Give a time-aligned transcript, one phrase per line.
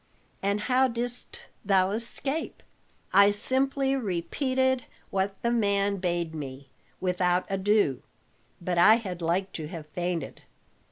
[0.41, 2.63] "And how didst thou escape?"
[3.13, 8.01] "I simply repeated what the man bade me, without ado;
[8.59, 10.41] but I had like to have fainted.